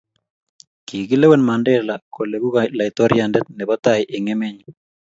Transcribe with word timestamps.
Kikilewen 0.87 1.41
Mandela 1.47 1.95
koleku 2.15 2.49
laitoriande 2.77 3.39
nebo 3.57 3.73
tai 3.83 4.01
eng' 4.15 4.31
emenyin 4.33 4.71